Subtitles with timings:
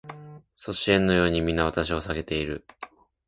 [0.57, 2.65] 阻止円のように皆私を避けている